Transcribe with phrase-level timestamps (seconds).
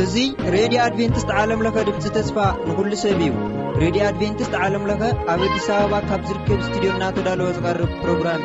[0.00, 0.24] እዙ
[0.54, 2.36] ሬድዮ ኣድቨንቲስት ዓለምለኸ ድምፂ ተስፋ
[2.68, 3.32] ንኩሉ ሰብ እዩ
[3.82, 8.44] ሬድዮ ኣድቨንቲስት ዓለምለኸ ኣብ ኣዲስ ኣበባ ካብ ዝርከብ ስቱድዮ እናተዳለወ ዝቀርብ ፕሮግራም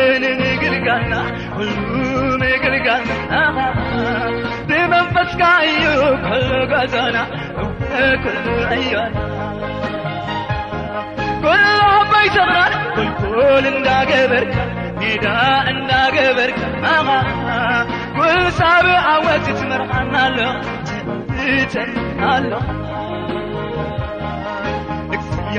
[0.00, 1.14] እን እግልጋልና
[1.58, 3.10] ሉምግልጋና
[4.68, 5.86] ብመንፈስካ እዩ
[6.26, 7.16] ኮሎ ገዞና
[8.12, 9.18] እኩሉ ዕዮና
[11.42, 11.64] ኩሉ
[11.94, 14.56] ኣበ ይተምራን ኩልኩል እንዳገበርካ
[15.02, 15.26] ኔዳ
[15.72, 16.60] እንዳገበርከ
[18.18, 20.38] ኩል ሰብ ኣወት ትመርናኣሎ
[21.72, 22.50] ትኣሎ
[25.16, 25.58] እያ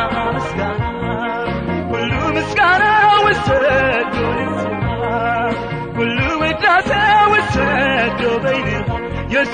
[9.29, 9.51] 也是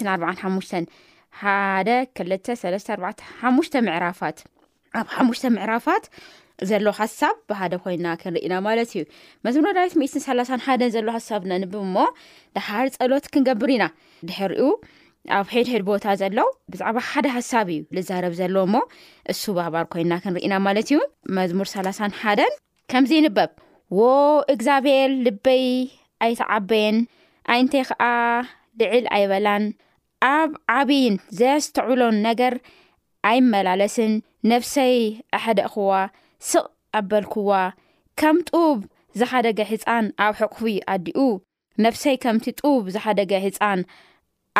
[0.08, 0.90] ና 45
[1.40, 1.88] ሓደ
[2.20, 2.50] 2
[8.26, 9.02] ብደይናና ማለት እዩ
[9.44, 11.96] መዳ1 ዘሎ ሃሳ ናንብብ ሞ
[12.56, 13.84] ድሃድ ፀሎት ክንገብር ኢና
[14.28, 14.64] ድሕሪኡ
[15.36, 18.76] ኣብ ሄድሄድ ቦታ ዘሎው ብዛዕባ ሓደ ሃሳብ እዩ ንዛረብ ዘሎ እሞ
[19.32, 20.96] እሱ ባህባር ኮይና ክንሪኢና ማለት ዩ
[21.38, 22.20] መዝሙር 3ሓ
[22.92, 23.50] ከምዚ ንበብ
[23.96, 24.00] ዎ
[24.52, 25.64] እግዚኣብሄር ልበይ
[26.24, 26.96] ኣይተዓበየን
[27.52, 28.02] ኣይእንተይ ከዓ
[28.80, 29.64] ልዕል ኣይበላን
[30.32, 32.54] ኣብ ዓብይን ዘስተዕሎን ነገር
[33.28, 34.12] ኣይመላለስን
[34.52, 34.94] ነፍሰይ
[35.36, 35.90] ኣሓደእኽዋ
[36.50, 36.66] ስቕ
[37.00, 37.50] ቀበልክዋ
[38.22, 38.78] ከም ጡብ
[39.20, 40.54] ዝሓደገ ህፃን ኣብ ሕቕ
[40.94, 41.20] ኣዲኡ
[41.86, 43.80] ነፍሰይ ከምቲ ጡብ ዝሓደገ ሕፃን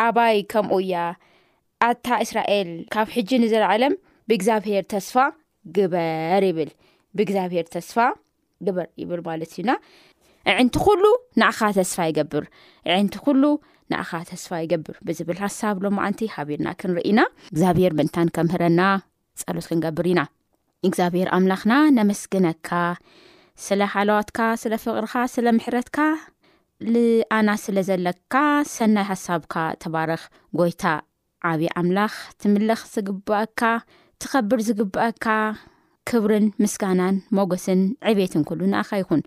[0.05, 0.95] ኣባይ ከምኡ እያ
[1.89, 3.83] ኣታ እስራኤል ካብ ሕጂ ንዘለዓለ
[4.29, 5.15] ብእግዚኣብሄር ተስፋ
[5.77, 6.71] ግበር ይብል
[7.15, 7.97] ብእግዚኣብሄር ተስፋ
[8.67, 9.71] ግበር ይብል ማለት እዩና
[10.59, 11.03] ዕንቲ ኩሉ
[11.39, 12.43] ንኣኻ ተስፋ ይገብር
[12.97, 13.43] ዕንቲ ኩሉ
[13.91, 17.19] ንኣኻ ተስፋ ይገብር ብዝብል ሃሳብ ሎማዓንቲ ሃቢርና ክንርኢና
[17.51, 18.81] እግዚኣብሄር ምንታን ከምህረና
[19.41, 20.21] ፀሎት ክንገብር ኢና
[20.87, 22.69] እግዚኣብሄር ኣምላኽና ነምስግነካ
[23.65, 25.97] ስለ ሓለዋትካ ስለ ፍቅርካ ስለ ምሕረትካ
[26.93, 28.35] ንኣና ስለዘለካ
[28.75, 30.21] ሰናይ ሓሳብካ ተባርኽ
[30.59, 30.83] ጎይታ
[31.49, 32.13] ዓብዪ ኣምላኽ
[32.43, 33.61] ትምልኽ ዝግብአካ
[34.21, 35.25] ትኸብር ዝግብአካ
[36.11, 39.19] ክብርን ምስጋናን መጎስን ዕቤት ክሉ ንኣኻ ይኹን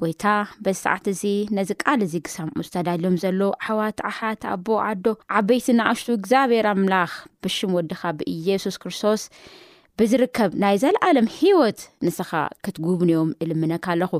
[0.00, 0.24] ጎይታ
[0.64, 1.22] በሰዓት እዚ
[1.56, 5.04] ነዚ ቃል ዚ ግሳምዑ ዝተዳልዮም ዘሎ ኣሕዋት ዓሓት ኣቦ ዓዶ
[5.38, 7.12] ዓበይት ናኣሽቱ እግዚኣብሔር ኣምላኽ
[7.44, 9.24] ብሽም ወድኻ ብእየሱስ ክርስቶስ
[10.00, 12.30] ብዝርከብ ናይ ዘለኣለም ሂወት ንስኻ
[12.64, 14.12] ክትጉብንዮም እልምነካ ኣለኹ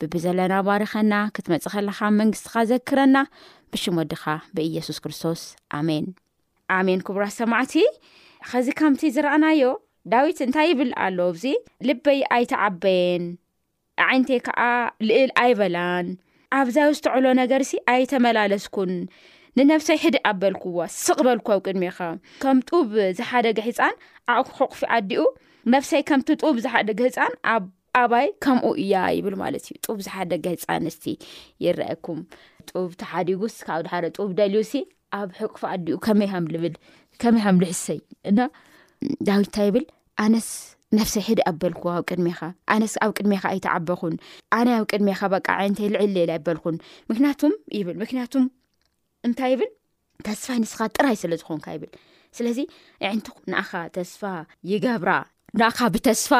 [0.00, 3.16] ብብዘለና ባርኸና ክትመፅ ኸለኻ መንግስትካ ዘክረና
[3.72, 4.24] ብሽም ወድኻ
[4.56, 5.42] ብኢየሱስ ክርስቶስ
[5.80, 7.62] ኣሜንሜቡሰማዕ
[8.50, 9.64] ከዚ ምቲ ዝኣናዮ
[10.12, 11.42] ዳዊት እንታይ ይብል ኣለዚ
[11.88, 13.22] ልበይ ኣይተዓበየን
[14.06, 14.60] ዓይነተይ ከዓ
[15.08, 16.06] ልእል ኣይበላን
[16.58, 18.92] ኣብዛ ዝተዕሎ ነገር ሲ ኣይተመላለስኩን
[19.58, 21.98] ንነፍሰይ ሕድ ኣበልኩዎ ስቕበልኮብ ቅድሚኻ
[22.42, 22.90] ከም ጡብ
[23.20, 23.94] ዝሓደገ ሒፃን
[24.36, 25.22] ኣብ ሕቕፊ ዓዲኡ
[25.74, 27.64] ነፍሰይ ከምቲ ጡብ ዝሓደገ ህፃን ኣብ
[28.02, 31.04] ኣባይ ከምኡ እያ ይብል ማለት እዩ ጡብ ዝሓደገ ህፃ ኣንስቲ
[31.64, 32.20] ይረአየኩም
[32.70, 34.84] ጡብ ተሓዲጉስ ካብ ድሓደ ጡብ ደልዩ ሲ
[35.20, 36.74] ኣብ ሕቁፊ ኣዲኡ ከመይ ምልብል
[37.22, 38.00] ከመይ ከም ልሕሰይ
[39.26, 39.84] ዳዊት እንታ ይብል
[40.24, 40.48] ኣነስ
[40.98, 42.40] ነፍሰ ሒድ ኣበልኩ ኣብ ቅድሜኻ
[42.74, 44.14] ኣነስ ኣብ ቅድሜኻ ኣይተዓበኹን
[44.58, 46.76] ኣነ ኣብ ቅድሜኻ በቃ ዓይነተይ ልዕል ሌላ ይበልኩን
[47.10, 48.44] ምክንያቱም ይብል ምክንያቱም
[49.28, 49.70] እንታይ ይብል
[50.26, 51.92] ተስፋ ንስኻ ጥራይ ስለ ዝኮንካ ይብል
[52.36, 52.58] ስለዚ
[53.10, 54.22] ዕንትኩ ንኣኻ ተስፋ
[54.72, 55.10] ይገብራ
[55.58, 56.30] ንኣኻ ብተስፋ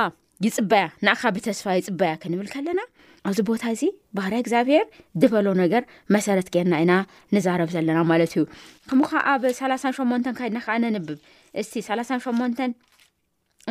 [0.45, 2.81] ይፅበያ ንኣኻ ብተስፋ ይፅበያ ከንብል ከለና
[3.29, 3.83] ኣብዚ ቦታ እዚ
[4.17, 4.85] ባህር እግዚኣብሄር
[5.21, 5.83] ድበሎ ነገር
[6.15, 6.95] መሰረት ጌርና ኢና
[7.35, 8.43] ንዛረብ ዘለና ማለት እዩ
[8.89, 11.21] ከምኡ ከዓ ኣብ 3ላሳ ሸሞንተን ካይድና ከዓ ነንብብ
[11.63, 12.73] እስቲ 3ሳን ሸመንተን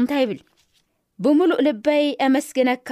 [0.02, 0.40] እንታይ ይብል
[1.24, 2.90] ብምሉእ ልበይ ኣመስግነካ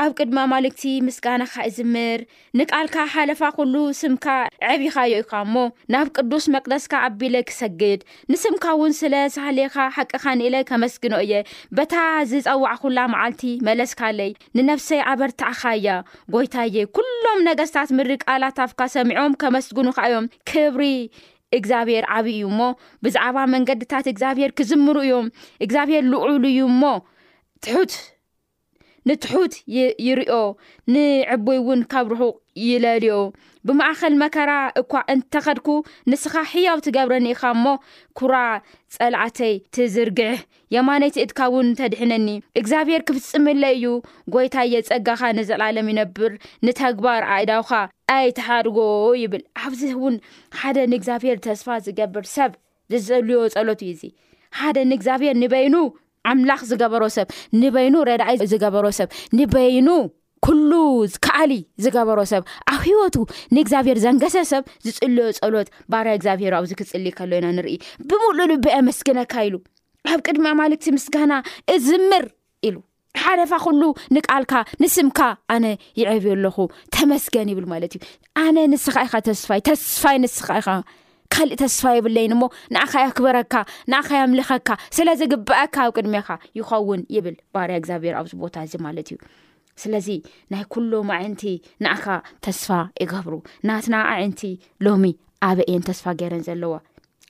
[0.00, 2.20] ኣብ ቅድማ ማልክቲ ምስጋናካ እዝምር
[2.58, 4.26] ንቃልካ ሓለፋ ኩሉ ስምካ
[4.72, 5.54] ዐቢኻዮ ኢኻ እሞ
[5.92, 8.00] ናብ ቅዱስ መቅደስካ ኣቢለ ክሰግድ
[8.32, 11.40] ንስምካ እውን ስለ ሳህሌየካ ሓቂኻ ንእለ ከመስግኖ እየ
[11.78, 11.94] በታ
[12.32, 15.88] ዝፀዋዕኩላ መዓልቲ መለስካለይ ንነፍሰይ ኣበርትዕኻ እያ
[16.34, 20.84] ጎይታየ ኩሎም ነገስታት ምሪቃላትፍካ ሰሚዖም ከመስግኑ ካ ዮም ክብሪ
[21.58, 22.60] እግዚኣብሄር ዓብዪ እዩ እሞ
[23.06, 25.26] ብዛዕባ መንገድታት እግዚኣብሄር ክዝምሩ እዮም
[25.66, 26.92] እግዚኣብሄር ልዑሉ እዩ ሞ
[27.66, 27.92] ትሑት
[29.08, 29.52] ንትሑት
[30.06, 30.30] ይርዮ
[30.94, 32.34] ንዕቡይ እውን ካብ ርሑቅ
[32.68, 33.16] ይለልዮ
[33.68, 34.50] ብማእኸል መከራ
[34.80, 35.66] እኳ እንተኸድኩ
[36.10, 37.64] ንስኻ ሕያው ትገብረኒኢኻ እሞ
[38.18, 38.34] ኩራ
[38.96, 40.36] ፀላዓተይ ትዝርግሕ
[40.76, 42.28] የማነይቲ እድካ እውን ተድሕነኒ
[42.60, 43.84] እግዚኣብሔር ክፍፅምለ እዩ
[44.34, 46.34] ጎይታየ ፀጋኻ ንዘለለም ይነብር
[46.68, 47.72] ንተግባር ዓእዳውካ
[48.16, 48.78] ኣይተሓድጎ
[49.22, 50.16] ይብል ኣብዚ እውን
[50.60, 52.52] ሓደ ንእግዚኣብሄር ተስፋ ዝገብር ሰብ
[52.92, 54.02] ዝፅልዮ ፀሎት እዩ እዚ
[54.58, 55.74] ሓደ ንእግዚኣብሄር ንበይኑ
[56.30, 57.28] ኣምላኽ ዝገበሮ ሰብ
[57.60, 59.08] ንበይኑ ረዳኣይ ዝገበሮ ሰብ
[59.38, 59.88] ንበይኑ
[60.46, 60.72] ኩሉ
[61.24, 61.52] ከኣሊ
[61.84, 62.42] ዝገበሮ ሰብ
[62.72, 63.16] ኣብ ሂወቱ
[63.56, 67.76] ንእግዚኣብሄር ዘንገሰ ሰብ ዝፅልዮ ፀሎት ባርያ እግዚኣብሄሩ ኣብዚ ክፅሊ ከሎ ኢና ንርኢ
[68.10, 69.54] ብምሉልብኣመስግነካ ኢሉ
[70.12, 71.32] ኣብ ቅድሚ ኣማልክቲ ምስጋና
[71.74, 72.24] እዝምር
[72.68, 72.76] ኢሉ
[73.24, 73.82] ሓደፋ ኩሉ
[74.14, 75.20] ንቃልካ ንስምካ
[75.54, 75.66] ኣነ
[76.00, 76.56] ይዕብዩ ኣለኹ
[76.96, 78.00] ተመስገን ይብል ማለት እዩ
[78.46, 80.68] ኣነ ንስኻኢኻ ተስፋይ ተስፋይ ንስካ ኢኻ
[81.34, 82.44] ካልእ ተስፋ የብለይን ሞ
[82.74, 83.54] ንኣኻ የክበረካ
[83.92, 89.18] ንኣኸ የምልኸካ ስለ ዝግብአካ ኣብ ቅድሜካ ይኸውን ይብል ባርያ እግዚኣብሄር ኣብዚ ቦታ እዚ ማለት እዩ
[89.82, 90.08] ስለዚ
[90.52, 91.42] ናይ ኩሎም ኣዒንቲ
[91.84, 92.04] ንኣኻ
[92.46, 92.70] ተስፋ
[93.02, 93.34] ይገብሩ
[93.70, 94.42] ናትና ዓዒንቲ
[94.86, 95.04] ሎሚ
[95.48, 96.74] ኣበ እየን ተስፋ ጌረን ዘለዋ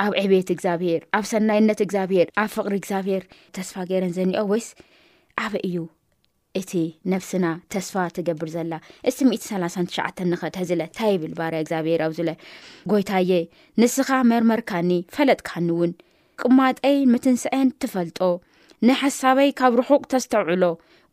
[0.05, 3.23] ኣብ ዕብት እግዚኣብሄር ኣብ ሰናይነት እግዚኣብሄር ኣብ ፍቅሪ እግዚኣብሄር
[3.59, 4.69] ተስፋ ገረን ዘኒኦ ወይስ
[5.45, 5.77] ኣበ እዩ
[6.59, 6.73] እቲ
[7.13, 8.75] ነፍስና ተስፋ ትገብር ዘላ
[9.09, 12.31] እስቲ 13ትሸዓ ንኸት ዝለ ንታይ ብል ባር እግዚኣብሄር ኣዊ ዝለ
[12.91, 13.31] ጎይታየ
[13.81, 15.93] ንስኻ መርመርካኒ ፈለጥካኒ እውን
[16.43, 18.19] ቅማጠይን ምትንስአን ትፈልጦ
[18.89, 20.65] ንሓሳበይ ካብ ርሑቅ ተስተውዕሎ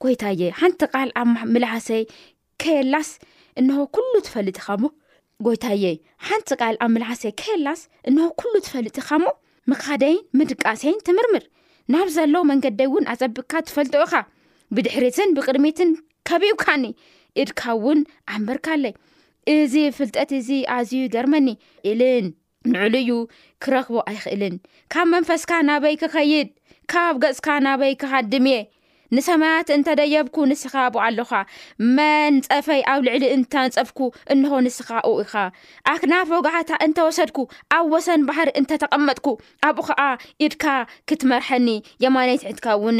[0.03, 2.03] ጎይታየ ሓንቲ ቃል ኣብ ምልሓሰይ
[2.63, 3.09] ከኤላስ
[3.59, 4.87] እንሆ ኩሉ ትፈልጥ ኻ ሞ
[5.47, 5.83] ጎይታየ
[6.27, 9.27] ሓንቲ ቓል ኣብ ምልሓሰይ ከየላስ እንሆ ኩሉ ትፈልጥ ኢኻ ሞ
[9.71, 11.45] ምካደይን ምድቃሴይን ትምርምር
[11.93, 14.15] ናብ ዘሎ መንገደይ እውን ኣፀቢካ ትፈልጦ ኢኻ
[14.75, 15.89] ብድሕሪትን ብቅድሚትን
[16.27, 16.83] ከቢብካኒ
[17.41, 17.99] እድካእውን
[18.33, 18.93] ኣንበርካለይ
[19.55, 21.47] እዚ ፍልጠት እዚ ኣዝዩ ገርመኒ
[21.89, 22.27] ኢልን
[22.73, 23.17] ንዕሉ ዩ
[23.63, 24.55] ክረክቦ ኣይክእልን
[24.93, 26.49] ካብ መንፈስካ ናበይ ክኸይድ
[26.91, 28.55] ካብ ገፅካ ናበይ ክኻድም እየ
[29.15, 31.31] ንሰማያት እንተደየብኩ ንስኻ ብኣለኻ
[31.97, 33.99] መንፀፈይ ኣብ ልዕሊ እንተንፀፍኩ
[34.33, 35.33] እንሆ ንስኻ እ ኢኻ
[35.93, 37.37] ኣክናፍ ወጋሕታ እንተወሰድኩ
[37.77, 39.27] ኣብ ወሰን ባሕሪ እንተተቐመጥኩ
[39.67, 40.01] ኣብኡ ኸዓ
[40.45, 40.65] ኢድካ
[41.11, 41.67] ክትመርሐኒ
[42.05, 42.99] የማነይት ዕድካ እውን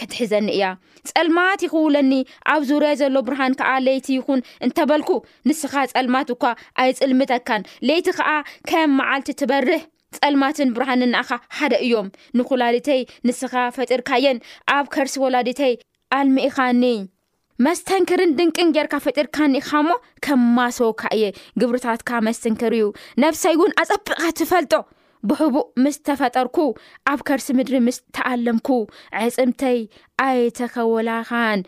[0.00, 0.64] ክትሕዘኒ እያ
[1.10, 2.12] ጸልማት ይኽውለኒ
[2.54, 5.10] ኣብ ዙርያ ዘሎ ብርሃን ከዓ ለይቲ ይኹን እንተበልኩ
[5.50, 6.44] ንስኻ ፀልማት እኳ
[6.84, 8.30] ኣይ ፅልሚ ተካን ለይቲ ከዓ
[8.70, 9.82] ከም መዓልቲ ትበርህ
[10.16, 14.38] ጸልማትን ብርሃንን ንኣኻ ሓደ እዮም ንኩላድተይ ንስኻ ፈጢርካእየን
[14.76, 15.74] ኣብ ከርሲ ወላድተይ
[16.18, 16.84] ኣልሚኢኻኒ
[17.66, 19.90] መስተንክርን ድንቅን ጌርካ ፈጢርካኒኢኻ እሞ
[20.24, 21.24] ከም ማስውካ እየ
[21.60, 22.86] ግብርታትካ መስትንከር እዩ
[23.24, 24.74] ነፍሰይ እውን ኣፀቢቕኻ ትፈልጦ
[25.28, 26.56] ብህቡእ ምስ ተፈጠርኩ
[27.10, 28.68] ኣብ ከርሲ ምድሪ ምስተኣለምኩ
[29.26, 29.78] ዕፅምተይ
[30.26, 31.60] ኣይተኸወላኻን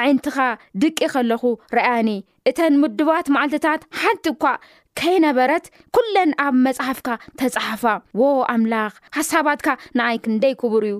[0.00, 0.36] ዓዒንትኻ
[0.82, 1.42] ድቂ ከለኹ
[1.76, 2.10] ረኣያኒ
[2.48, 4.44] እተን ምድባት ማዓልትታት ሓንቲ እኳ
[5.00, 5.64] ከይ ነበረት
[5.96, 7.08] ኵለን ኣብ መፅሓፍካ
[7.40, 7.82] ተጻሓፋ
[8.20, 10.96] ዎ ኣምላኽ ሓሳባትካ ንኣይ ክንደይ ክቡር እዩ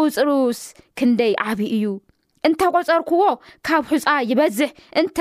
[0.00, 0.60] ቁፅርስ
[0.98, 1.86] ክንደይ ዓብዪ እዩ
[2.48, 3.20] እንተቈጸርክዎ
[3.66, 4.70] ካብ ሑፃ ይበዝሕ
[5.02, 5.18] እንተ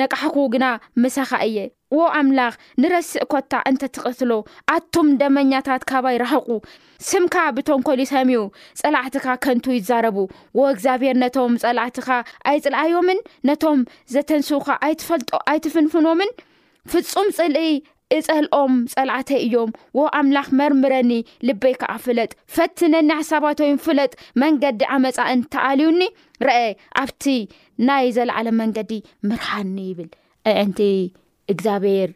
[0.00, 0.66] ነቃሕኩ ግና
[1.04, 1.56] መሳኻ እየ
[1.98, 4.32] ዎ ኣምላኽ ንረስእ ኮታ እንተትቕትሎ
[4.74, 6.48] ኣቱም ደመኛታት ካባ ይረኸቑ
[7.08, 8.42] ስምካ ብቶንኮሉ ሰሚኡ
[8.82, 10.16] ጸላዕትካ ከንቱ ይዛረቡ
[10.60, 12.08] ዎ እግዚኣብሔር ነቶም ጸላዕትኻ
[12.52, 13.20] ኣይጽልኣዮምን
[13.50, 13.80] ነቶም
[14.16, 16.32] ዘተንስዉካ ኣይትፈልጦ ኣይትፍንፍኖምን
[16.92, 17.70] ፍጹም ፅልኢ
[18.16, 21.12] እፀልኦም ፀላዕተይ እዮም ዎ ኣምላኽ መርምረኒ
[21.48, 26.00] ልበይ ከዓ ፍለጥ ፈትነኒ ኣሓሳባተይ ፍለጥ መንገዲ ዓመፃ እንተኣልዩኒ
[26.46, 26.56] ርአ
[27.02, 27.24] ኣብቲ
[27.88, 28.92] ናይ ዘለዓለ መንገዲ
[29.28, 30.08] ምርሃኒ ይብል
[30.54, 30.80] ኣዕንቲ
[31.54, 32.10] እግዚኣብሄር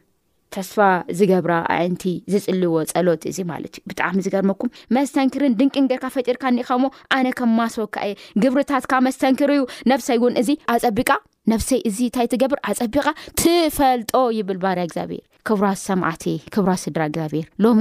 [0.56, 0.74] ተስፋ
[1.18, 6.82] ዝገብራ ኣዕንቲ ዝፅልዎ ፀሎት እዚ ማለት እዩ ብጣዕሚ ዝገርመኩም መስተንክርን ድንቂንገርካ ፈጢርካ እኒኸዎ
[7.16, 11.10] ኣነ ከም ማስወካ እየ ግብሪታት ካ መስተንክር እዩ ነፍሰይ እውን እዚ ኣፀቢቃ
[11.52, 13.06] ነብሰይ እዚ እንታይ ትገብር ኣፀቢቓ
[13.40, 16.24] ትፈልጦ ይብል ባርያ እግዚኣብሄር ክብራት ሰምዓቲ
[16.54, 17.80] ክብራ ስድራ እግዚኣብሔር ሎሚ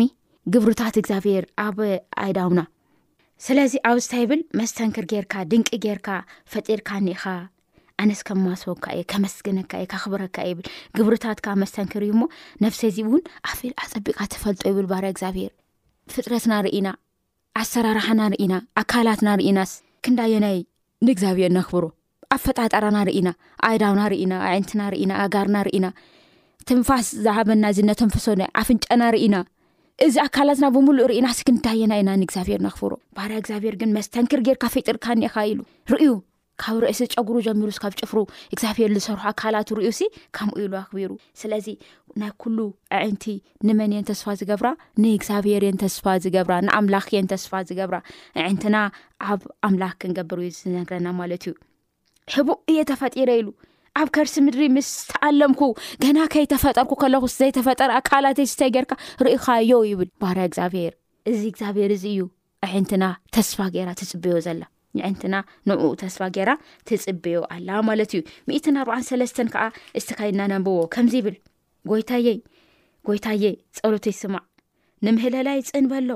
[0.53, 1.77] ግብርታት እግዚኣብሔር ኣብ
[2.23, 2.61] ኣይዳውና
[3.45, 6.07] ስለዚ ኣብዝታ ይብል መስተንክር ጌርካ ድንቂ ጌርካ
[6.51, 7.23] ፈጢርካ ኒኻ
[8.01, 10.67] ኣነስ ከማስቦካ እየ ከመስግነካ እየ ከኽብረካ እየ ብል
[10.97, 12.13] ግብርታትካ መስተንክር እዩ
[12.65, 15.51] ነብሰ ዚውን ኣ ኣፀቢ ትፈልጦ ይብልባርያ ግዚኣብሄር
[16.13, 16.87] ፍጥረትናርእና
[17.61, 19.73] ኣሰራርሓናርኢና ኣካላትናርእናስ
[20.05, 20.59] ክንዳየናይ
[21.07, 21.83] ንእግዚኣብሔር ነኽብሮ
[22.35, 23.27] ኣፈጣጠራና ርእና
[23.67, 25.85] ኣይዳውና ርኢና ኣንትና እና ኣጋርና ርኢና
[26.69, 28.25] ትንፋስ ዝሃበና እዚ ነተንፈሶ
[28.61, 29.35] ኣፍንጨና ርእና
[30.05, 32.93] እዚ ኣካላትና ብምሉእ ኢና ስንታየና ኢና እግዚኣብሄር ናኽፍሮ
[33.39, 35.51] እግዚኣብር ግ መስተክር ርካ ፍጥርካዩብቢስዚ
[42.21, 42.31] ናይ
[43.01, 43.25] ኣቲ
[43.67, 44.67] ንመንስፋ ዝገብራ
[45.03, 46.49] ንእግዚኣብሄር ተስፋ ዝገብ
[46.79, 47.07] ኣምላኽ
[47.45, 47.99] ስፋ ዝገብራ
[48.47, 48.75] ኣንትና
[49.31, 51.53] ኣብ ኣምላክ ክንገብር እዩ ዝግረና ማለት እዩ
[52.35, 53.47] ሕቡ እየ ተፈጢረ ኢሉ
[54.01, 55.61] ኣብ ከርሲ ምድሪ ምስ ተኣለምኩ
[56.03, 58.91] ገና ከይተፈጠርኩ ከለኹ ዘይተፈጠረ ኣካላትይ ስተይ ጌርካ
[59.25, 60.93] ርኢኻዮ ይብል ባህርይ እግዚኣብሄር
[61.29, 62.21] እዚ እግዚኣብሄር እዚ እዩ
[62.67, 63.03] ኣዕንትና
[63.35, 64.63] ተስፋ ጌራ ትፅብዮ ዘላ
[64.97, 65.35] ንዕንትና
[65.69, 66.49] ንዑኡ ተስፋ ጌራ
[66.87, 69.63] ትፅብዮ ኣላ ማለት እዩ ሚእት 4ባዕ ሰለስተ ከዓ
[69.99, 71.37] እስቲ ካ ይናነብዎ ከምዚ ይብል
[71.91, 72.37] ጎይታየይ
[73.07, 73.43] ጎይታየ
[73.77, 74.43] ፀሎት ይስማዕ
[75.05, 76.09] ንምህለላይ ፅንበሎ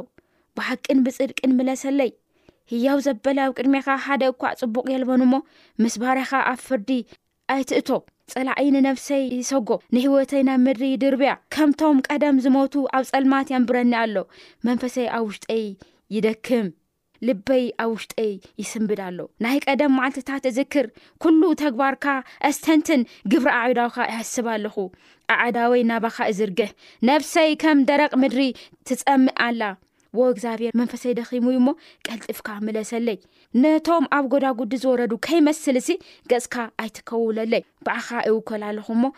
[0.58, 2.12] ብሓቅን ብፅርቅን ምለሰለይ
[2.76, 5.36] እያው ዘበለ ኣብ ቅድሜኻ ሓደ እኳዕ ፅቡቅ የልበኑ ሞ
[5.84, 6.90] ምስ ባርኻ ኣብ ፍርዲ
[7.54, 7.90] ኣይትእቶ
[8.32, 14.16] ፀላእይኒ ነፍሰይ ይሰጎ ንህወተይ ናብ ምድሪ ድርብያ ከምቶም ቀደም ዝሞቱ ኣብ ፀልማት የንብረኒ ኣሎ
[14.68, 15.64] መንፈሰይ ኣብ ውሽጠይ
[16.16, 16.68] ይደክም
[17.28, 20.88] ልበይ ኣብ ውሽጠይ ይስምብድ ኣሎ ናይ ቀደም ማዓልትታት እዝክር
[21.24, 22.06] ኩሉ ተግባርካ
[22.50, 23.02] እስተንትን
[23.34, 24.76] ግብሪ ኣዕዳውካ ይሕስብ ኣለኹ
[25.44, 26.72] ኣዕዳወይ ናባካ እዝርግህ
[27.12, 28.42] ነፍሰይ ከም ደረቅ ምድሪ
[28.90, 29.62] ትፀምእ ኣላ
[30.20, 31.70] ወ እግዚኣብሄር መንፈሰይ ደኺሙ ሞ
[32.08, 33.18] ቀልጢፍካ መለሰለይ
[33.64, 35.98] ነቶም ኣብ ጎዳጉዲ ዝወረዱ ከይመስል ሲ
[36.32, 39.10] ገስካ ኣይትከውለለይ በኣኻ ይውከል ኣለኹ ሞ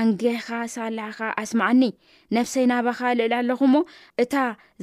[0.00, 1.82] ኣንግኻ ሳላሕኻ ኣስማዓኒ
[2.36, 3.82] ነፍሰይ ናባኻ ልዕል ኣለኹ ሞ
[4.22, 4.34] እታ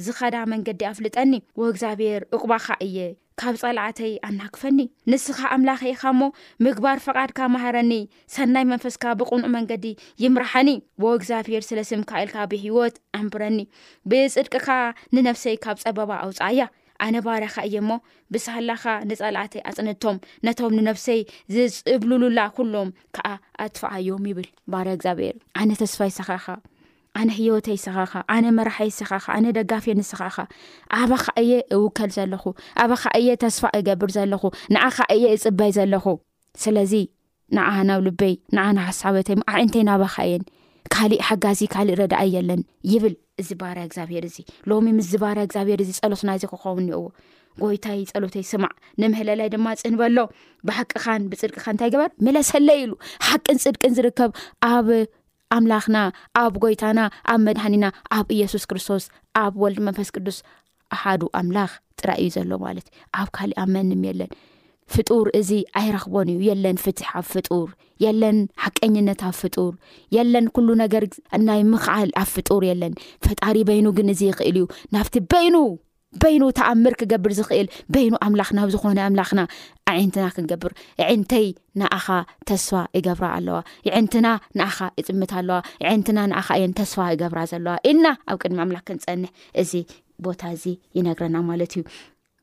[0.06, 2.98] ዝኸዳ መንገዲ ኣፍልጠኒ ወ እግዚኣብሔር እቁባኻ እየ
[3.40, 4.78] ካብ ፀላዕተይ ኣናክፈኒ
[5.10, 6.22] ንስኻ ኣምላኽ ኢኻ ሞ
[6.64, 7.92] ምግባር ፈቓድካ ማሃረኒ
[8.34, 9.86] ሰናይ መንፈስካ ብቁኑዑ መንገዲ
[10.22, 10.68] ይምራሓኒ
[11.02, 13.58] ወ እግዚኣብሔር ስለ ስምካኤልካ ብሂወት ኣንብረኒ
[14.12, 14.68] ብፅድቅካ
[15.18, 16.62] ንነፍሰይ ካብ ፀበባ ኣውፃኣያ
[17.06, 17.90] ኣነ ባርያካ እየእሞ
[18.34, 20.18] ብሳላኻ ንፃላዕተይ ኣፅንቶም
[20.48, 21.22] ነቶም ንነፍሰይ
[21.54, 23.28] ዝፅብልሉላ ኩሎም ከዓ
[23.66, 26.46] ኣትፋዓዮም ይብል ባርያ እግዚኣብሄር ኣነ ተስፋይ ሳኻኻ
[27.18, 30.36] ኣነ ሕዮወተይ ይስኻኻ ኣነ መራሒይ ይስኻ ኣነ ደጋፊን ስኻኻ
[31.00, 32.44] ኣባካ እየ እውከል ዘለኹ
[32.82, 36.06] ኣባ ካ እየ ተስፋ እገብር ዘለኹንዓካ እየ እፅበይ ዘለኹ
[36.62, 37.26] ስለዚንዓናብይሓሳንይባ
[40.28, 42.06] እየንካሊእሓዚካእዳኣይብባ
[43.94, 44.24] ግኣብሄር
[44.68, 47.04] እሎምስዝባርይ እግዚኣብሄር ዚ ፀሎት ናዚ ክኸውዎ
[47.60, 50.16] ጎይታይ ፀሎተይ ስማዕ ንምህላላይ ድማ ፅንበሎ
[50.66, 52.92] ብሓቅኻን ብፅድቅካ ንታይ ገበር መለሰለ ኢሉ
[53.28, 54.30] ሓቅን ፅድቅን ዝርከብ
[54.72, 54.86] ኣብ
[55.56, 55.98] ኣምላኽና
[56.44, 57.00] ኣብ ጎይታና
[57.32, 57.86] ኣብ መድሓኒና
[58.18, 59.04] ኣብ ኢየሱስ ክርስቶስ
[59.44, 60.36] ኣብ ወልድ መንፈስ ቅዱስ
[61.00, 62.86] ሓዱ ኣምላኽ ጥራይ እዩ ዘሎ ማለት
[63.20, 64.30] ኣብ ካሊእ ኣብመንም የለን
[64.94, 67.68] ፍጡር እዚ ኣይረክቦን እዩ የለን ፍትሕ አብ ፍጡር
[68.04, 69.72] የለን ሓቀኝነት ኣብ ፍጡር
[70.16, 71.04] የለን ኩሉ ነገር
[71.48, 72.94] ናይ ምክዓል ኣብ ፍጡር የለን
[73.26, 75.56] ፈጣሪ በይኑ ግን እዚ ይክእል እዩ ናብቲ በይኑ
[76.22, 79.40] በይኑ ተኣምር ክገብር ዝኽእል በይኑ ኣምላኽ ናብ ዝኾነ ኣምላኽና
[79.92, 80.72] ኣዒንትና ክንገብር
[81.12, 81.46] ዕንተይ
[81.80, 82.06] ንኣኻ
[82.50, 83.58] ተስፋ ይገብራ ኣለዋ
[83.98, 84.26] ዕንትና
[84.60, 85.58] ንኣኻ ይጥምት ኣለዋ
[85.92, 89.30] ዕንትና ንኣኻ እየን ተስፋ ይገብራ ዘለዋ ኢልና ኣብ ቅድሚ ኣምላኽ ክንፀንሕ
[89.62, 89.72] እዚ
[90.26, 90.64] ቦታ እዚ
[90.98, 91.84] ይነግረና ማለት እዩ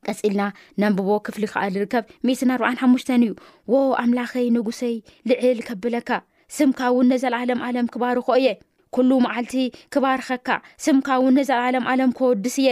[0.08, 0.42] ቀፂልና
[0.82, 3.34] ነምብቦ ክፍሊ ከኣ ዝርከብ ሚእስና ርብኣን ሓሙሽተን እዩ
[3.74, 4.96] ዎ ኣምላኸይ ንጉሰይ
[5.32, 6.10] ልዕል ከብለካ
[6.58, 8.50] ስምካ እውን ነዘለዓለም ኣለም ክባርኮ እየ
[8.96, 9.56] ኩሉ መዓልቲ
[9.94, 10.50] ክባርኸካ
[10.86, 12.70] ስምካ እውን ነዛለም ዓለም ከወድስ እየ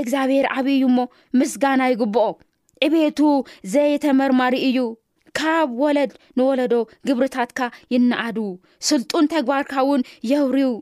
[0.00, 1.00] እግዚኣብሔር ዓብ እዩ ሞ
[1.40, 2.26] ምስጋና ይግብኦ
[2.86, 3.20] ዕቤቱ
[3.74, 4.78] ዘይተመርማሪ እዩ
[5.38, 6.74] ካብ ወለድ ንወለዶ
[7.08, 7.60] ግብርታትካ
[7.94, 8.38] ይነዓዱ
[8.88, 10.72] ስልጡን ተግባርካ እውን የውርው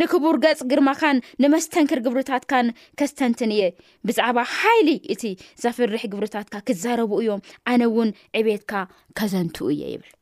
[0.00, 2.66] ንክቡር ገፅ ግርማካን ንመስተንክር ግብርታትካን
[3.00, 3.62] ከስተንትን እየ
[4.08, 5.22] ብዛዕባ ሓይሊ እቲ
[5.62, 8.10] ዘፍርሕ ግብርታትካ ክዛረቡ እዮም ኣነ እውን
[8.40, 8.72] ዕቤትካ
[9.20, 10.12] ከዘንትኡ እየ ይብል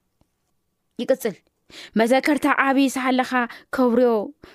[1.05, 1.37] ይቅፅል
[2.01, 3.33] መዘከርታ ዓብዪ ሳሃለኻ
[3.75, 4.13] ከብርዮ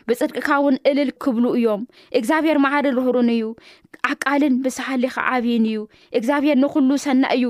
[0.08, 1.82] ብጽድቅካ እውን እልል ክብሉ እዮም
[2.20, 3.44] እግዚኣብሔር መዓርን ርህሩን እዩ
[4.12, 5.80] ዓቃልን ብሳሓሊኻ ዓብይን እዩ
[6.20, 7.46] እግዚኣብሔር ንኹሉ ሰና እዩ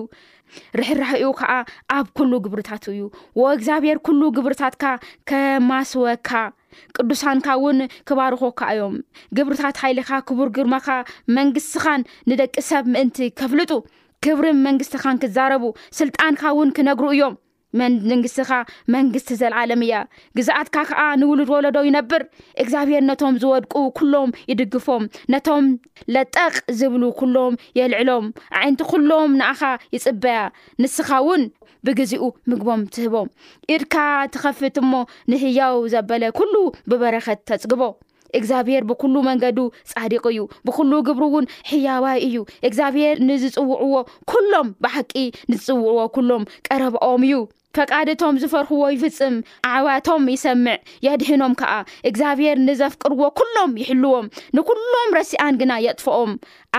[0.79, 1.51] ርሕርሕኡ ከዓ
[1.97, 3.01] ኣብ ኩሉ ግብርታት እዩ
[3.39, 4.83] ወእግዚኣብሔር ኩሉ ግብርታትካ
[5.29, 6.29] ከማስወካ
[6.95, 7.77] ቅዱሳንካ ውን
[8.07, 8.95] ክባርኾካ እዮም
[9.37, 10.87] ግብርታት ኃይሊኻ ክቡር ግርመካ
[11.37, 12.01] መንግስትኻን
[12.31, 13.71] ንደቂ ሰብ ምእንቲ ከፍልጡ
[14.25, 15.65] ክብርን መንግስትኻን ክዛረቡ
[15.99, 17.35] ስልጣንካ እውን ክነግሩ እዮም
[17.79, 18.49] መመንግስትኻ
[18.95, 19.93] መንግስቲ ዘለዓለም እያ
[20.37, 22.21] ግዛኣትካ ከዓ ንውሉድ ወለዶ ይነብር
[22.63, 25.03] እግዚኣብሄር ነቶም ዝወድቁ ኩሎም ይድግፎም
[25.33, 25.65] ነቶም
[26.15, 28.25] ለጠቅ ዝብሉ ኩሎም የልዕሎም
[28.61, 29.61] ዓይነቲ ኩሎም ንኣኻ
[29.95, 30.39] ይፅበያ
[30.83, 31.43] ንስኻ ውን
[31.87, 33.27] ብግዚኡ ምግቦም ትህቦም
[33.73, 33.95] ኢድካ
[34.33, 34.93] ትኸፍት እሞ
[35.31, 36.53] ንሕያው ዘበለ ኩሉ
[36.91, 37.81] ብበረኸት ተፅግቦ
[38.37, 39.59] እግዚኣብሄር ብኩሉ መንገዱ
[39.91, 42.35] ጻዲቅ እዩ ብኩሉ ግብሩ እውን ሕያዋይ እዩ
[42.67, 43.95] እግዚኣብሄር ንዝፅውዕዎ
[44.33, 45.13] ኩሎም ብሓቂ
[45.51, 47.39] ንዝፅውዕዎ ኩሎም ቀረብኦም እዩ
[47.77, 49.35] ፈቃድእቶም ዝፈርኽዎ ይፍፅም
[49.71, 51.73] ኣዕዋቶም ይሰምዕ የድሕኖም ከዓ
[52.09, 54.27] እግዚኣብሄር ንዘፍቅርዎ ኩሎም ይሕልዎም
[54.57, 56.31] ንኩሎም ረሲኣን ግና የጥፍኦም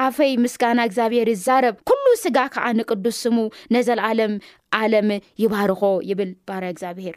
[0.05, 3.39] ኣፈይ ምስጋና እግዚኣብሄር ይዛረብ ኩሉ ስጋ ከዓ ንቅዱስ ስሙ
[3.77, 4.35] ነዘለዓለም
[4.81, 5.11] ዓለም
[5.45, 7.17] ይባርኾ ይብል ባር እግዚኣብሄር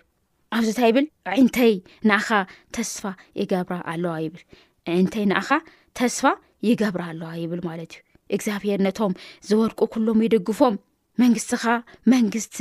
[0.60, 1.06] ኣብዚእንታይ ይብል
[1.42, 1.74] ዕንተይ
[2.10, 2.30] ንኣኻ
[2.78, 3.04] ተስፋ
[3.42, 4.44] ይገብራ ኣለዋ ይብል
[5.02, 5.50] ዕንተይ ንኣኻ
[6.00, 6.24] ተስፋ
[6.70, 8.04] ይገብራ ኣለዋ ይብል ማለት እዩ
[8.36, 9.14] እግዚኣብሄር ነቶም
[9.48, 10.76] ዝወድቁ ኩሎም ይድግፎም
[11.22, 11.64] መንግስትኻ
[12.14, 12.58] መንግስቲ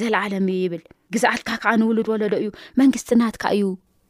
[0.00, 0.82] ዘለዓለም እዩ ይብል
[1.14, 2.48] ግዛኣትካ ከዓ ንውሉድ ወለዶ እዩ
[2.80, 3.64] መንግስትናትካ እዩ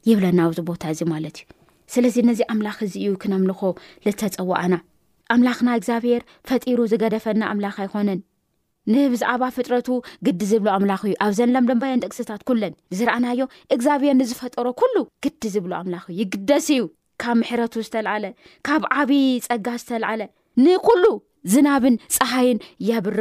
[0.09, 1.47] ይብለና ኣብዚ ቦታ እዚ ማለት እዩ
[1.95, 3.61] ስለዚ ነዚ ኣምላኽ እዚ እዩ ክነምልኮ
[4.07, 4.75] ልተፀዋኣና
[5.35, 8.21] ኣምላኽና እግዚኣብሄር ፈጢሩ ዝገደፈና ኣምላኽ ኣይኮነን
[8.95, 9.89] ንብዛኣባ ፍጥረቱ
[10.27, 13.41] ግዲ ዝብሎ ኣምላኽ እዩ ኣብዘን ለምለምባዮን ደቅስታት ኩለን ዝረኣናዮ
[13.77, 14.97] እግዚኣብሄር ንዝፈጠሮ ኩሉ
[15.27, 16.83] ግዲ ዝብሎ ኣምላኽ እዩ ይግደስ እዩ
[17.23, 18.27] ካብ ምሕረቱ ዝተላዓለ
[18.69, 19.19] ካብ ዓብዪ
[19.49, 20.23] ፀጋ ዝተላዓለ
[20.65, 21.05] ንሉ
[21.53, 22.59] ዝናብን ፀሓይን
[22.91, 23.19] ያብር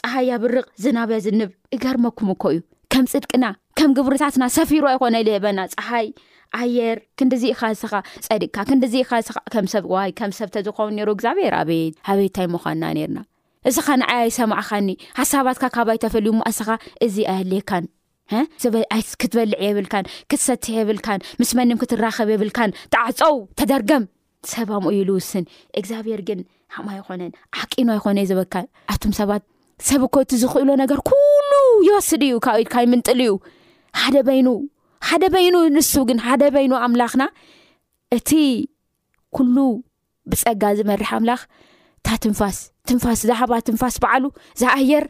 [0.00, 2.60] ፀሓይ ያብርቕ ዝናብ ያ ዝንብ እጋርመኩምኮ እዩ
[2.94, 3.44] ከም ፅድቅና
[3.78, 6.06] ከም ግብርታትና ሰፊሩ ኣይኮነ ሊሄበና ፀሓይ
[6.60, 7.92] ኣየር ክንዲዚኢኻ ስኻ
[8.26, 13.18] ፀዲቅካ ክንዲዚኢካ ስከምሰብ ዋይ ከም ሰብተዝኾውኑ ነሩ እግዚኣብሔር ሃበይትንታይ ምዃንና ኔርና
[13.70, 16.68] እስኻ ንዓይ ኣይሰማዕኻኒ ሓሳባትካ ካባይ ተፈልዩ ማእስኻ
[17.06, 17.86] እዚ ኣየሌየካን
[19.22, 24.06] ክትበልዕ የብልካን ክትሰትሕ የብልካን ምስ መንም ክትራኸብ የብልካን ጣዕፀው ተደርገም
[24.54, 25.44] ሰባምኡ ኢሉ ውስን
[25.80, 26.40] እግዚኣብሄር ግን
[26.86, 29.42] ማ ይኮነን ሓቂኖ ይኮነ እ ዝበካል ኣቶም ሰባት
[29.88, 31.50] ሰብ ኮእቲ ዝኽእሎ ነገር ኩሉ
[31.88, 33.34] ይወስድ እዩ ካብኢድ ካብ ምንጥሊ እዩ
[34.00, 34.48] ሓደ በይኑ
[35.08, 37.24] ሓደ በይኑ ንሱ ግን ሓደ በይኑ ኣምላኽና
[38.16, 38.30] እቲ
[39.36, 39.56] ኩሉ
[40.32, 41.40] ብፀጋ ዝመርሕ ኣምላኽ
[41.98, 42.58] እታ ትንፋስ
[42.88, 44.24] ትንፋስ ዝሓባ ትንፋስ በዓሉ
[44.60, 45.04] ዝኣየር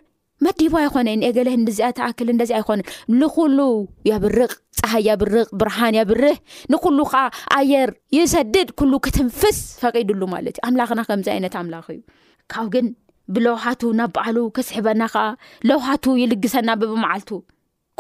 [0.45, 2.87] መዲባ ኣይኮነ ይ ኤገለህ ዚኣ ተኣክል እደዚኣ ኣይኮነን
[3.21, 3.59] ንኩሉ
[4.11, 6.37] የብርቕ ፀሃይ የብርቕ ብርሃን የብርህ
[6.73, 7.23] ንኩሉ ከዓ
[7.59, 12.75] ኣየር ይሰድድ ሉ ክትንፍስ ፈድሉ ማ እዩኣላዚይነእዩካብግ
[13.37, 15.25] ብለውሓቱ ናብበዓሉ ክስሕበና ከዓ
[15.69, 17.31] ለውሃቱ ይልግሰና ብመዓልቱ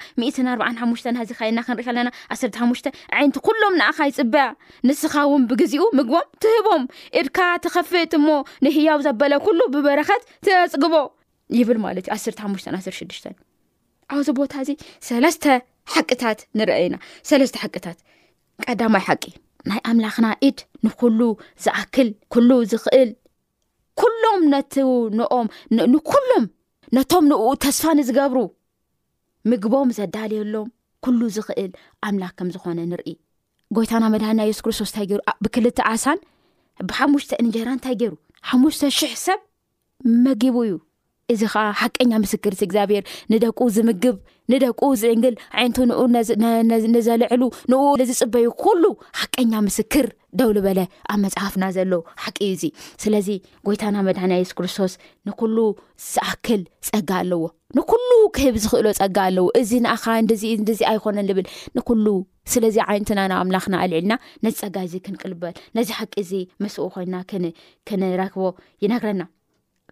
[0.55, 2.85] 4ሓ ሃዚካየና ክንሪኢ ከለና 1ሓ
[3.19, 4.47] ዓይንቲ ኩሎም ንኣኻ ይፅበያ
[4.91, 6.85] ንስኻ እውን ብግዚኡ ምግቦም ትህቦም
[7.23, 8.29] እድካ ትኸፍት እሞ
[8.67, 10.95] ንህያው ዘበለ ኩሉ ብበረኸት ትፅግቦ
[11.61, 13.09] ይብል ማለት ዩ 116ዱሽን
[14.15, 14.71] ኣብዚ ቦታ እዚ
[15.09, 15.45] ሰለስተ
[15.95, 16.95] ሓቂታት ንርአ ኢና
[17.29, 17.99] ሰለስተ ሓቂታት
[18.67, 19.25] ቀዳማይ ሓቂ
[19.71, 21.21] ናይ ኣምላኽና ኢድ ንኩሉ
[21.65, 23.11] ዝኣክል ኩሉ ዝኽእል
[24.01, 24.75] ኩሎም ነቲ
[25.19, 25.47] ንኦም
[25.95, 26.45] ንኩሎም
[26.97, 28.39] ነቶም ንኡ ተስፋ ንዝገብሩ
[29.51, 30.69] ምግቦም ዘዳልየሎም
[31.05, 31.71] ኩሉ ዝኽእል
[32.07, 33.09] ኣምላኽ ከም ዝኾነ ንርኢ
[33.77, 36.19] ጎይታና መድን ና የሱ ክርስቶስ እንታይ ገይሩ ብክልተ ዓሳን
[36.89, 38.13] ብሓሙሽተ እንጀራ እንታይ ገይሩ
[38.51, 39.41] ሓሙሽተ ሽሕ ሰብ
[40.27, 40.75] መጊቡ እዩ
[41.33, 44.17] እዚ ከዓ ሓቀኛ ምስክር ቲ እግዚኣብሄር ንደቁ ዝምግብ
[44.53, 46.01] ንደቁ ዝዕንግል ዓይነቱ ንኡ
[46.95, 48.85] ነዘልዕሉ ንኡ ንዝፅበይ ኩሉ
[49.21, 50.07] ሓቀኛ ምስክር
[50.39, 50.81] ደውል በለ
[51.13, 51.93] ኣብ መፅሓፍና ዘሎ
[52.25, 52.65] ሓቂዩ እዚ
[53.03, 53.29] ስለዚ
[53.67, 54.93] ጎይታና መድና የሱስ ክርስቶስ
[55.29, 55.57] ንኩሉ
[56.11, 57.41] ስኣክል ፀጋ ኣለዎ
[57.79, 60.05] ንኩሉ ክህብ ዝኽእሎ ፀጋ ኣለዎ እዚ ንኣኻ
[60.81, 62.07] ዚኣ ይኮነን ልብል ንኩሉ
[62.55, 64.13] ስለዚ ዓይነትናናብ ኣምላኽና ኣልዕልና
[64.45, 66.33] ነዚ ፀጋ እዚ ክንቅልበል ነዚ ሓቂ እዚ
[66.65, 67.17] ምስኡ ኮይና
[67.91, 68.45] ክንረክቦ
[68.87, 69.21] ይነግረና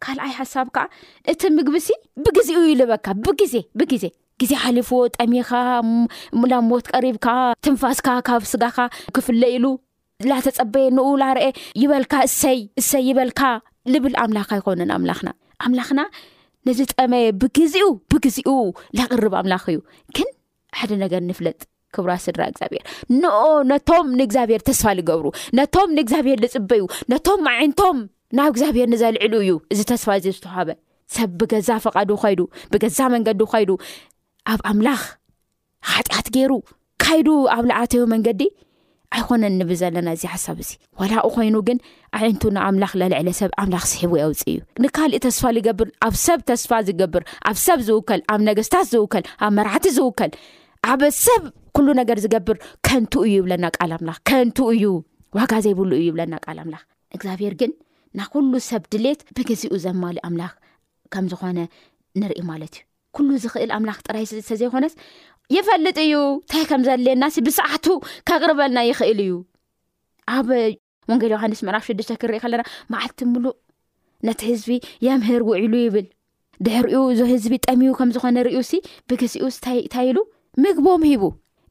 [0.05, 0.85] ካልኣይ ሓሳብ ከዓ
[1.33, 1.91] እቲ ምግቢ ሲ
[2.25, 4.05] ብግዜኡ ዩ ልበካ ብግዜ ብግዜ
[4.41, 5.51] ግዜ ሃሊፎዎ ጠሚኻ
[6.53, 7.29] ላ ሞት ቀሪብካ
[7.67, 8.79] ትንፋስካ ካብ ስጋካ
[9.17, 9.67] ክፍለ ኢሉ
[10.31, 11.43] ላተፀበየ ንኡ ናርአ
[11.83, 13.41] ይበልካ እሰይ እሰይ ይበልካ
[13.93, 15.31] ልብል ኣምላክ ኣይኮነን ኣምላኽና
[15.67, 16.01] ኣምላኽና
[16.69, 18.53] ነዝጠመየ ብግዚኡ ብግዚኡ
[18.99, 19.81] ናቕርብ ኣምላኽ እዩ
[20.19, 20.31] ግን
[20.79, 21.59] ሓደ ነገር ንፍለጥ
[21.97, 22.83] ክብራ ስድራ እግዚኣብሔር
[23.21, 23.23] ን
[23.71, 25.27] ነቶም ንእግዚኣብሔር ተስፋ ዝገብሩ
[25.59, 26.83] ነቶም ንእግዚኣብሔር ዝፅበዩ
[27.13, 27.99] ነቶም ዓንቶም
[28.37, 30.71] ናብ እግዚብሄር ንዘልዕሉ እዩ እዚ ተስፋ እዚ ዝተዋሃበ
[31.17, 31.69] ሰብብገዛ
[32.33, 33.69] ይብገዛ መንገዲ ይ
[34.53, 35.03] ኣብ ኣምላኽ
[35.93, 36.53] ሓጢኣት ገይሩ
[37.03, 38.41] ካይዱ ኣብ ላኣተዮ መንገዲ
[39.17, 40.71] ኣይኮነ ንብዘለና እዚ ሓሳብ እዚ
[41.11, 41.79] ላኡ ኮይኑ ግን
[42.19, 49.69] ኣንቱ ንኣምላኽ ዘልዕለ ሰብ ኣምላኽ ስሕቡ የውፅ እዩ ንካሊእ ተስፋ ዝገብር ኣብ ሰብ ተስፋ ዝገብርኣብሰብዝውከልኣብነገስታውብራ
[49.99, 51.45] ዝውከልኣብ ሰብ
[51.87, 54.85] ሉ ነገር ዝገብር ከን እዩ ይብለና ል ኣምላኽ ከን እዩ
[55.39, 56.77] ዋጋ ዘይብሉ ዩ ብለና ል ኣምላ
[57.21, 57.61] ግዚኣብሄርግ
[58.17, 60.53] ና ኩሉ ሰብ ድሌት ብግዚኡ ዘማሉእ ኣምላኽ
[61.13, 61.59] ከም ዝኾነ
[62.21, 62.83] ንርኢ ማለት እዩ
[63.17, 64.95] ኩሉ ዝኽእል ኣምላኽ ጥራይ ተ ዘይኮነስ
[65.57, 67.87] ይፈልጥ እዩ እንታይ ከም ዘልየና ሲ ብሰዓቱ
[68.29, 69.33] ካቅርበልና ይኽእል እዩ
[70.37, 70.49] ኣብ
[71.11, 73.57] ወንገል ዮሃንስ መዕራፍ ሽዱሽተ ክርኢ ከለና መዓልቲ ሙሉእ
[74.29, 74.71] ነቲ ህዝቢ
[75.09, 76.07] የምህር ውዕሉ ይብል
[76.67, 80.17] ድሕሪኡ እዞ ህዝቢ ጠሚዩ ከም ዝኾነ ንርዩ ሲ ብግዚኡ ስይታይሉ
[80.65, 81.25] ምግቦም ሂቡ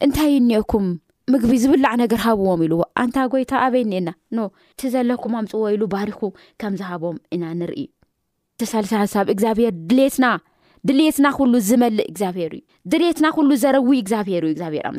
[0.05, 0.85] እንታይ ዩኒአኩም
[1.33, 4.09] ምግቢ ዝብላዕ ነገር ሃብዎም ኢሉዎ ኣንታ ጎይታ ኣበይእኒኤና
[4.73, 6.19] እቲ ዘለኩም ኣምፅዎ ኢሉ ባሪኩ
[6.61, 7.87] ከምዝሃቦም ኢና ንርኢዩ
[8.61, 10.25] ተሳለሳሳብ እግዚኣብሄር ድሌትና
[10.89, 14.93] ድሌትና ሉ ዝመልእ እግኣብሔር እዩ ድሌትና ሉ ዘረዊ እግኣብሄርዩእግብርኣምምብደ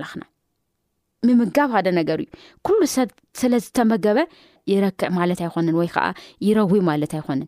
[2.01, 3.09] ነገርእዩሉ ሰብ
[3.43, 4.19] ስለዝተመገበ
[4.73, 6.07] ይረክዕ ማለት ኣይኮነን ወይ ከዓ
[6.49, 7.43] ይረዊ ማለት ኣይኮነ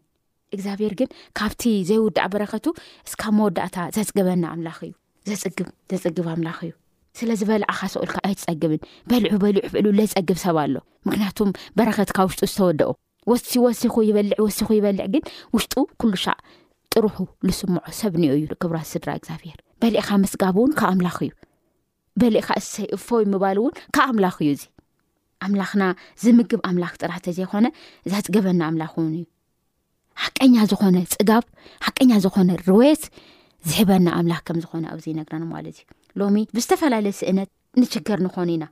[0.56, 2.66] እግዚኣብሄር ግ ካብቲ ዘይውዳዕ በረከቱ
[3.12, 4.92] ስ መወዳእታ ዘፅግበና ኣምላኽ እዩ
[5.90, 6.70] ብዘፅግብ ኣምላ እዩ
[7.18, 10.74] ስለ ዝበልዓኻ ሰኡልካ ኣይትፀግብን በሊዑ በሊዑ ብዕሉ ለፀግብ ሰብ ኣሎ
[11.06, 12.90] ምክንያቱም በረኸት ካብ ውሽጡ ዝተወደኡ
[13.30, 16.36] ወሲወሲኹ ይበልዕ ወሲኹ ይበልዕ ግን ውሽጡ ኩሉሻዕ
[16.92, 17.16] ጥሩሑ
[17.48, 21.32] ልስምዖ ሰብ ኒኤ እዩ ክብራት ስድራ እግዚብሄር በሊእኻ ምስጋብ እውን ካ ኣምላኽ እዩ
[22.20, 24.64] በሊእኻ እሰይ እፎይ ምባል እውን ካብ ኣምላኽ እዩ እዚ
[25.46, 25.82] ኣምላኽና
[26.22, 27.66] ዝምግብ ኣምላኽ ጥራህተ ዘይኮነ
[28.12, 29.26] ዘፅገበና ኣምላኽ እውን እዩ
[30.22, 31.44] ሓቀኛ ዝኾነ ፅጋብ
[31.86, 33.04] ሓቀኛ ዝኾነ ርወት
[33.70, 35.86] ዝሕበና ኣምላኽ ከምዝኾነ ኣብዚ ይነግር ማለት እዩ
[36.20, 38.64] ሎሚ ብዝተፈላለየ ስእነት ንችገር ንኾኑ ኢና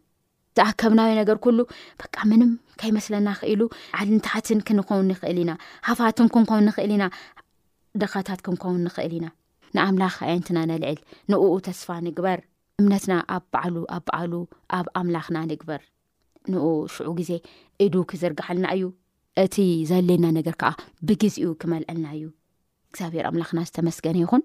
[0.58, 1.58] ዝኣከብናዮ ነገር ኩሉ
[2.02, 3.60] በቃ ምንም ከይመስለና ኽኢሉ
[3.98, 5.52] ዓልንታትን ክንኸውን ንኽእል ኢና
[5.88, 7.04] ሃፋትን ክንኸውን ንኽእል ኢና
[8.02, 9.26] ደኻታት ክንከውን ንኽእል ኢና
[9.76, 10.98] ንኣምላኽ ኣይነትና ነልዕል
[11.32, 12.40] ንኡኡ ተስፋ ንግበር
[12.80, 14.32] እምነትና ኣብ በዕሉ ኣብ በዓሉ
[14.78, 15.80] ኣብ ኣምላኽና ንግበር
[16.52, 16.64] ንኡ
[16.96, 17.32] ሽዑ ግዜ
[17.86, 18.84] እዱ ክዝርግሓልና እዩ
[19.44, 19.56] እቲ
[19.90, 20.72] ዘልና ነገር ከዓ
[21.08, 22.24] ብግዝኡ ክመልዕልና እዩ
[22.92, 24.42] እግዚኣብሔር ኣምላኽና ዝተመስገነ ይኹን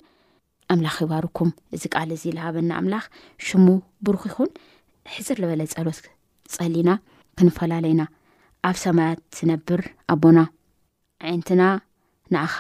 [0.72, 3.06] ኣምላኽ ይባርኩም እዚ ቃል እዚ ለሃበና ኣምላኽ
[3.48, 3.66] ሽሙ
[4.06, 4.52] ብሩኽ ይኹን
[5.14, 5.98] ሕዝር ዝበለ ፀሎት
[6.56, 6.90] ፀሊና
[7.38, 8.02] ክንፈላለይና
[8.68, 9.82] ኣብ ሰማያት ዝነብር
[10.14, 10.40] ኣቦና
[11.32, 11.62] ዓንትና
[12.34, 12.58] ንኣኻ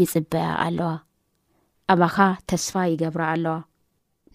[0.00, 0.90] ይፅበአ ኣለዋ
[1.92, 2.16] ኣባኻ
[2.50, 3.54] ተስፋ ይገብራ ኣለዋ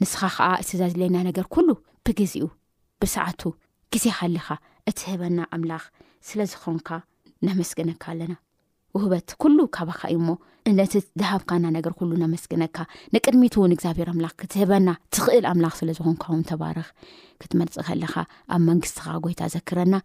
[0.01, 1.69] ንስኻ ኸዓ እትዘዝለየና ነገር ኩሉ
[2.07, 2.47] ብግዜኡ
[3.01, 3.41] ብሳዓቱ
[3.93, 4.47] ግዜ ካሊኻ
[4.89, 5.83] እቲ ህበና ኣምላኽ
[6.27, 6.87] ስለ ዝኾንካ
[7.47, 8.33] ነመስገነካ ኣለና
[9.03, 10.27] ህበት ኩሉ ካባካ እ እሞ
[10.69, 12.77] እነቲ ደሃብካና ነገር ኩሉ ነመስግነካ
[13.15, 16.87] ንቅድሚት እውን እግዚኣብሔር ኣምላኽ ክትህበና ትኽእል ኣምላኽ ስለ ዝኮንካው ተባርኽ
[17.43, 18.15] ክትመርፅእ ከለኻ
[18.55, 19.95] ኣብ መንግስትኻ ጎይታ ዘክረና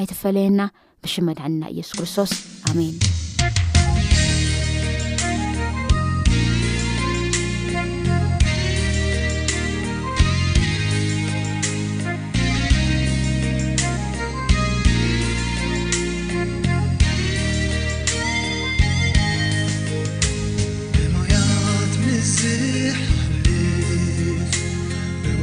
[0.00, 0.60] ኣይተፈለየና
[1.04, 2.34] ብሽመድዐኒና ኢየሱስ ክርስቶስ
[2.70, 2.94] ኣሜን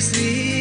[0.00, 0.55] سي